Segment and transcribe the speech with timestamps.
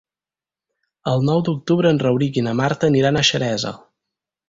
[1.11, 3.79] El nou d'octubre en Rauric i na Marta aniran a Xeresa.